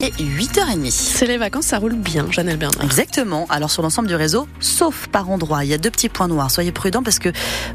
[0.00, 0.92] Et 8h30.
[0.92, 2.84] C'est les vacances, ça roule bien, Janelle Bernard.
[2.84, 3.48] Exactement.
[3.50, 6.52] Alors sur l'ensemble du réseau, sauf par endroit, il y a deux petits points noirs.
[6.52, 7.30] Soyez prudents parce que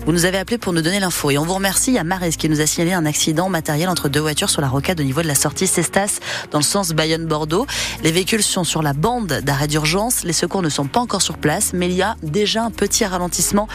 [0.06, 1.32] vous nous avez appelé pour nous donner l'info.
[1.32, 1.92] Et on vous remercie.
[1.92, 4.62] Il y a Marès qui nous a signalé un accident matériel entre deux voitures sur
[4.62, 6.20] la rocade au niveau de la sortie Cestas
[6.52, 7.68] dans le sens Bayonne-Bordeaux.
[8.06, 10.24] Les véhicules sont sur la bande d'arrêt d'urgence.
[10.24, 13.04] Les secours ne sont pas encore sur place, mais il y a déjà un petit
[13.04, 13.68] ralentissement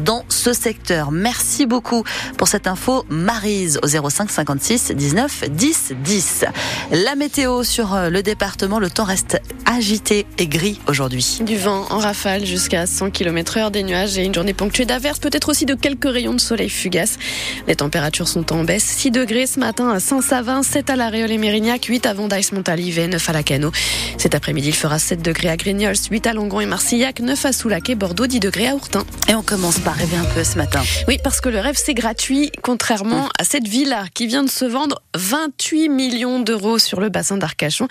[0.00, 1.12] dans ce secteur.
[1.12, 2.02] Merci beaucoup
[2.36, 3.04] pour cette info.
[3.10, 6.44] Marise au 05 56 19 10 10.
[6.90, 11.40] La météo sur euh, le département, le temps reste agité et gris aujourd'hui.
[11.42, 15.18] Du vent en rafale jusqu'à 100 km heure, des nuages et une journée ponctuée d'averses,
[15.18, 17.18] peut-être aussi de quelques rayons de soleil fugaces.
[17.66, 18.84] Les températures sont en baisse.
[18.84, 22.52] 6 degrés ce matin à Saint-Savin, 7 à La Réole et Mérignac, 8 à Vendaïs,
[22.52, 23.72] Montalive et 9 à Lacano.
[24.18, 27.52] Cet après-midi, il fera 7 degrés à Grignols, 8 à Langon et Marcillac, 9 à
[27.52, 29.04] Soulac et Bordeaux, 10 degrés à Ourtin.
[29.28, 30.82] Et on commence par rêver un peu ce matin.
[31.08, 34.64] Oui, parce que le rêve, c'est gratuit, contrairement à cette villa qui vient de se
[34.64, 37.81] vendre 28 millions d'euros sur le bassin d'Arcachon.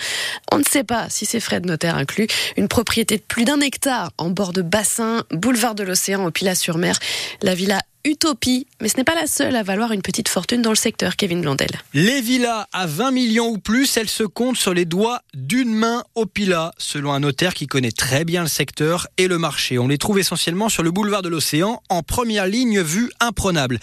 [0.52, 2.28] On ne sait pas si c'est frais de notaire inclus.
[2.58, 6.98] Une propriété de plus d'un hectare en bord de bassin, boulevard de l'Océan au Pilat-sur-Mer.
[7.42, 10.72] La villa Utopie, mais ce n'est pas la seule à valoir une petite fortune dans
[10.72, 11.70] le secteur, Kevin Blondel.
[11.94, 16.04] Les villas à 20 millions ou plus, elles se comptent sur les doigts d'une main
[16.16, 19.78] au Pilat, selon un notaire qui connaît très bien le secteur et le marché.
[19.78, 23.80] On les trouve essentiellement sur le boulevard de l'Océan, en première ligne vue imprenable.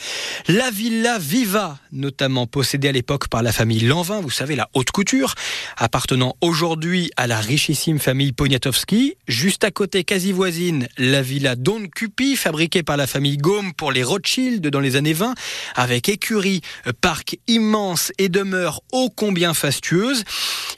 [0.48, 4.90] La villa Viva, notamment possédée à l'époque par la famille Lanvin, vous savez, la haute
[4.90, 5.34] couture,
[5.76, 9.14] appartenant aujourd'hui à la richissime famille Poniatowski.
[9.28, 13.92] Juste à côté, quasi voisine, la villa Don Cupi, fabriquée par la famille Gaume pour
[13.92, 15.34] les Rothschild dans les années 20,
[15.74, 16.62] avec écurie,
[17.00, 20.24] parc immense et demeure ô combien fastueuse.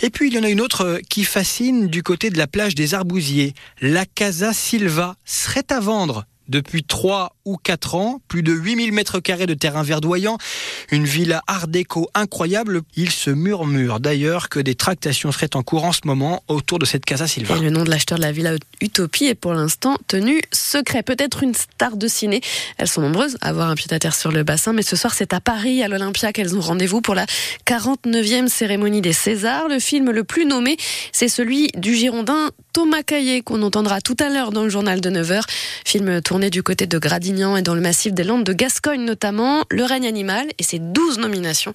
[0.03, 2.75] Et puis il y en a une autre qui fascine du côté de la plage
[2.75, 3.55] des Arbousiers.
[3.81, 9.20] La Casa Silva serait à vendre depuis 3 ou 4 ans, plus de 8000 mètres
[9.20, 10.37] carrés de terrain verdoyant,
[10.91, 12.83] une villa art déco incroyable.
[12.97, 16.84] Il se murmure d'ailleurs que des tractations seraient en cours en ce moment autour de
[16.84, 17.56] cette Casa Silva.
[17.56, 21.03] Et le nom de l'acheteur de la villa Utopie est pour l'instant tenu secret.
[21.03, 22.41] Peut-être une star de ciné.
[22.77, 25.15] Elles sont nombreuses à avoir un pied à terre sur le bassin, mais ce soir
[25.15, 27.27] c'est à Paris, à l'Olympia, qu'elles ont rendez-vous pour la
[27.67, 29.69] 49e cérémonie des Césars.
[29.69, 30.77] Le film le plus nommé,
[31.12, 35.10] c'est celui du Girondin Thomas Caillé qu'on entendra tout à l'heure dans le journal de
[35.10, 35.42] 9h.
[35.84, 39.64] Film tourné du côté de Gradignan et dans le massif des Landes de Gascogne notamment.
[39.70, 41.72] Le règne animal et ses 12 nominations.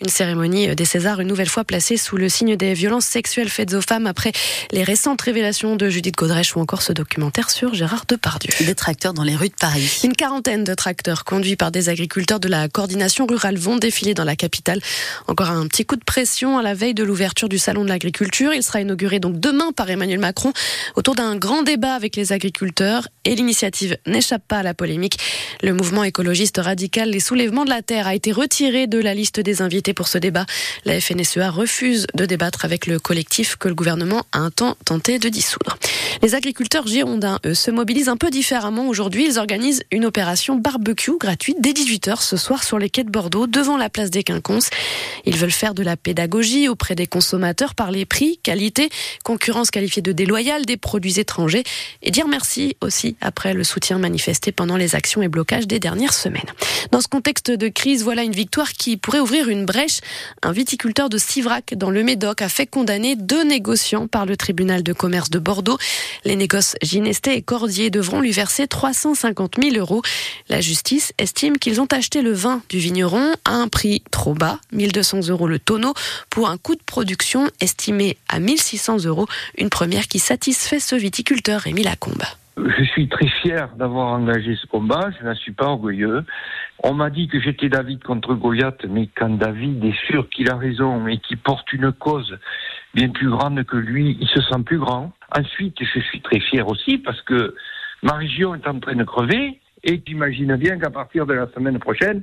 [0.00, 3.74] Une cérémonie des Césars une nouvelle fois placée sous le signe des violences sexuelles faites
[3.74, 4.32] aux femmes après
[4.72, 8.50] les récentes révélations de Judith Godrèche ou encore ce documentaire sur Gérard Depardieu.
[8.64, 10.00] Des tracteurs dans les rues de Paris.
[10.04, 14.24] Une quarantaine de tracteurs conduits par des agriculteurs de la coordination rurale vont défiler dans
[14.24, 14.80] la capitale.
[15.26, 18.54] Encore un petit coup de pression à la veille de l'ouverture du salon de l'agriculture.
[18.54, 20.30] Il sera inauguré donc demain par Emmanuel Macron
[20.96, 25.18] Autour d'un grand débat avec les agriculteurs et l'initiative n'échappe pas à la polémique.
[25.62, 29.40] Le mouvement écologiste radical Les Soulèvements de la Terre a été retiré de la liste
[29.40, 30.46] des invités pour ce débat.
[30.84, 35.18] La FNSEA refuse de débattre avec le collectif que le gouvernement a un temps tenté
[35.18, 35.78] de dissoudre.
[36.22, 39.26] Les agriculteurs girondins, eux, se mobilisent un peu différemment aujourd'hui.
[39.26, 43.46] Ils organisent une opération barbecue gratuite dès 18h ce soir sur les quais de Bordeaux,
[43.46, 44.70] devant la place des Quinconces.
[45.24, 48.90] Ils veulent faire de la pédagogie auprès des consommateurs par les prix, qualité,
[49.24, 51.64] concurrence qualifiée de déloyale des produits étrangers
[52.02, 56.14] et dire merci aussi après le soutien manifesté pendant les actions et blocages des dernières
[56.14, 56.42] semaines.
[56.90, 60.00] Dans ce contexte de crise, voilà une victoire qui pourrait ouvrir une brèche.
[60.42, 64.82] Un viticulteur de Sivrac dans le Médoc a fait condamner deux négociants par le tribunal
[64.82, 65.78] de commerce de Bordeaux.
[66.24, 70.02] Les négoces Ginesté et Cordier devront lui verser 350 000 euros.
[70.48, 74.58] La justice estime qu'ils ont acheté le vin du vigneron à un prix trop bas,
[74.72, 75.94] 1200 euros le tonneau,
[76.30, 79.26] pour un coût de production estimé à 1600 euros.
[79.58, 82.22] Une première qui satisfait ce viticulteur Rémi Lacombe.
[82.56, 86.24] Je suis très fier d'avoir engagé ce combat, je n'en suis pas orgueilleux.
[86.82, 90.56] On m'a dit que j'étais David contre Goliath, mais quand David est sûr qu'il a
[90.56, 92.38] raison et qu'il porte une cause
[92.94, 95.12] bien plus grande que lui, il se sent plus grand.
[95.36, 97.54] Ensuite, je suis très fier aussi parce que
[98.02, 101.78] ma région est en train de crever et j'imagine bien qu'à partir de la semaine
[101.78, 102.22] prochaine,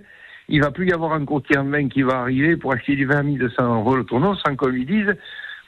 [0.49, 3.05] il va plus y avoir un côté en vin qui va arriver pour acheter du
[3.05, 5.13] vin à 1200 euros le tonneau sans qu'on lui dise,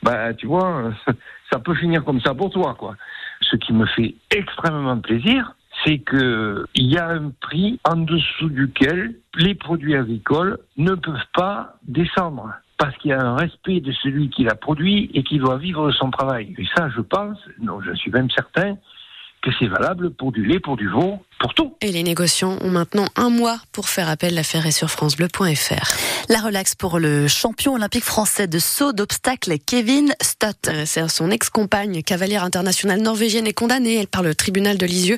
[0.04, 0.94] bah, tu vois,
[1.52, 2.96] ça peut finir comme ça pour toi, quoi.
[3.42, 8.50] Ce qui me fait extrêmement plaisir, c'est que il y a un prix en dessous
[8.50, 13.92] duquel les produits agricoles ne peuvent pas descendre parce qu'il y a un respect de
[13.92, 16.56] celui qui l'a produit et qui doit vivre son travail.
[16.58, 18.78] Et ça, je pense, non, je suis même certain
[19.42, 21.74] que c'est valable pour du lait, pour du veau, pour tout.
[21.82, 24.36] Et les négociants ont maintenant un mois pour faire appel.
[24.36, 25.98] L'affaire est sur francebleu.fr.
[26.28, 30.68] La relaxe pour le champion olympique français de saut d'obstacle Kevin Stott.
[30.68, 33.96] Euh, c'est son ex-compagne, cavalière internationale norvégienne, est condamnée.
[33.96, 35.18] Elle parle au tribunal de Lisieux.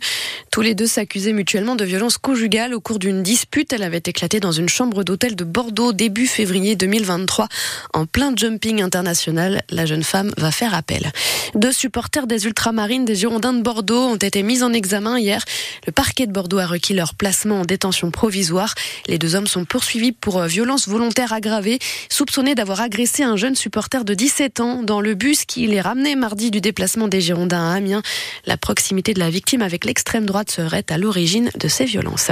[0.51, 2.73] Tous les deux s'accusaient mutuellement de violence conjugale.
[2.73, 6.75] Au cours d'une dispute, elle avait éclaté dans une chambre d'hôtel de Bordeaux début février
[6.75, 7.47] 2023.
[7.93, 11.11] En plein jumping international, la jeune femme va faire appel.
[11.55, 15.43] Deux supporters des ultramarines des Girondins de Bordeaux ont été mis en examen hier.
[15.87, 18.75] Le parquet de Bordeaux a requis leur placement en détention provisoire.
[19.07, 21.79] Les deux hommes sont poursuivis pour euh, violence volontaire aggravée,
[22.09, 26.15] soupçonnés d'avoir agressé un jeune supporter de 17 ans dans le bus qui les ramenait
[26.15, 28.01] mardi du déplacement des Girondins à Amiens.
[28.45, 32.31] La proximité de la victime avec l'extrême droite serait à l'origine de ces violences.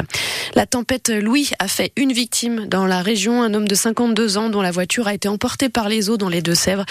[0.56, 4.50] La tempête Louis a fait une victime dans la région, un homme de 52 ans
[4.50, 6.84] dont la voiture a été emportée par les eaux dans les Deux-Sèvres.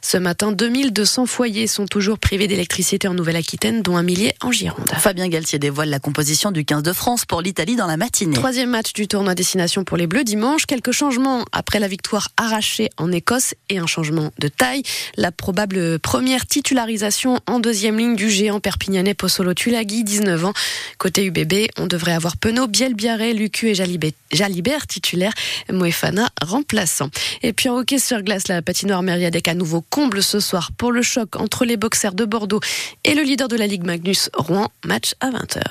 [0.00, 4.88] Ce matin, 2200 foyers sont toujours privés d'électricité en Nouvelle-Aquitaine, dont un millier en Gironde.
[4.96, 8.34] Fabien Galtier dévoile la composition du 15 de France pour l'Italie dans la matinée.
[8.34, 10.66] Troisième match du tournoi destination pour les Bleus dimanche.
[10.66, 14.82] Quelques changements après la victoire arrachée en Écosse et un changement de taille.
[15.16, 20.52] La probable première titularisation en deuxième ligne du géant perpignanais Possolo Tulagi, 19 ans.
[20.98, 25.32] Côté UBB, on devrait avoir Penaud, Bielbiaré, Lucu et Jalibert titulaire,
[25.72, 27.08] Moefana remplaçant.
[27.42, 30.92] Et puis en hockey sur glace, la patinoire Mériadec à nouveau comble ce soir pour
[30.92, 32.60] le choc entre les boxers de Bordeaux
[33.04, 34.68] et le leader de la Ligue Magnus Rouen.
[34.84, 35.62] Match à 20h.